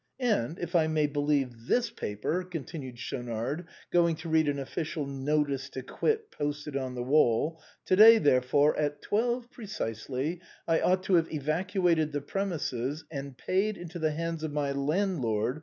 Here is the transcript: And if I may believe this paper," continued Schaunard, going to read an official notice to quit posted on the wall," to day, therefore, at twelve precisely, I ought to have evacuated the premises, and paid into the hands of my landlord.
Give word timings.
And 0.19 0.57
if 0.57 0.75
I 0.75 0.87
may 0.87 1.05
believe 1.05 1.67
this 1.67 1.91
paper," 1.91 2.43
continued 2.43 2.97
Schaunard, 2.97 3.67
going 3.91 4.15
to 4.15 4.29
read 4.29 4.47
an 4.47 4.57
official 4.57 5.05
notice 5.05 5.69
to 5.69 5.83
quit 5.83 6.31
posted 6.31 6.75
on 6.75 6.95
the 6.95 7.03
wall," 7.03 7.61
to 7.85 7.95
day, 7.95 8.17
therefore, 8.17 8.75
at 8.79 9.03
twelve 9.03 9.51
precisely, 9.51 10.41
I 10.67 10.79
ought 10.81 11.03
to 11.03 11.13
have 11.17 11.31
evacuated 11.31 12.13
the 12.13 12.21
premises, 12.21 13.05
and 13.11 13.37
paid 13.37 13.77
into 13.77 13.99
the 13.99 14.09
hands 14.13 14.43
of 14.43 14.51
my 14.51 14.71
landlord. 14.71 15.59